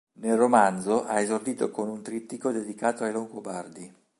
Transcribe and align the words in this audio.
Nel 0.13 0.35
romanzo 0.35 1.05
ha 1.05 1.19
esordito 1.19 1.69
con 1.69 1.87
un 1.87 2.01
trittico 2.01 2.49
dedicato 2.49 3.03
ai 3.03 3.11
Longobardi. 3.11 3.93